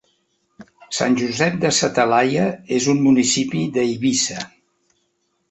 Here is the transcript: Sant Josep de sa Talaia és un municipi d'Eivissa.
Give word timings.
Sant 0.99 1.17
Josep 1.19 1.59
de 1.65 1.71
sa 1.81 1.89
Talaia 1.99 2.47
és 2.79 2.89
un 2.95 3.05
municipi 3.09 3.63
d'Eivissa. 3.77 4.49